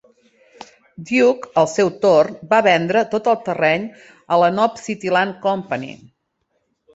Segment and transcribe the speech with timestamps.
[1.09, 3.85] Duke, al seu torn, va vendre tot el terreny
[4.37, 5.93] a la Knob City Land Company.